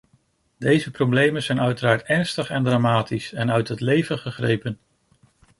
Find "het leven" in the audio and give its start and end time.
3.67-4.19